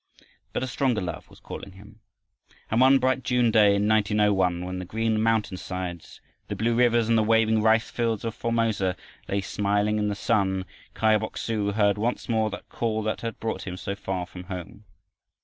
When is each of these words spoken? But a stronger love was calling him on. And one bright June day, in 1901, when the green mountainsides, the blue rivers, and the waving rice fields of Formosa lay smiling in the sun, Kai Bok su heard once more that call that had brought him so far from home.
But 0.51 0.63
a 0.63 0.67
stronger 0.67 0.99
love 0.99 1.29
was 1.29 1.39
calling 1.39 1.73
him 1.73 1.99
on. 2.49 2.55
And 2.71 2.81
one 2.81 2.97
bright 2.97 3.21
June 3.21 3.51
day, 3.51 3.75
in 3.75 3.87
1901, 3.87 4.65
when 4.65 4.79
the 4.79 4.83
green 4.83 5.21
mountainsides, 5.21 6.19
the 6.47 6.55
blue 6.55 6.73
rivers, 6.73 7.07
and 7.07 7.15
the 7.15 7.21
waving 7.23 7.61
rice 7.61 7.91
fields 7.91 8.25
of 8.25 8.33
Formosa 8.33 8.95
lay 9.29 9.41
smiling 9.41 9.99
in 9.99 10.07
the 10.07 10.15
sun, 10.15 10.65
Kai 10.95 11.19
Bok 11.19 11.37
su 11.37 11.73
heard 11.73 11.99
once 11.99 12.27
more 12.27 12.49
that 12.49 12.67
call 12.67 13.03
that 13.03 13.21
had 13.21 13.39
brought 13.39 13.67
him 13.67 13.77
so 13.77 13.93
far 13.93 14.25
from 14.25 14.45
home. 14.45 14.85